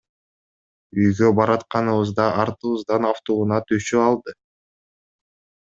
[1.03, 4.39] Үйгө баратканыбызда артыбыздан автоунаа түшүп алды.